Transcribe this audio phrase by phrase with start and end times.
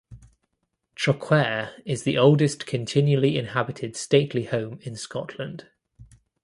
[0.95, 5.67] Traquair is the oldest continually inhabited stately home in Scotland.